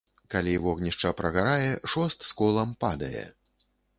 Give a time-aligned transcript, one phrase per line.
[0.33, 3.25] Калі вогнішча прагарае, шост з колам падае.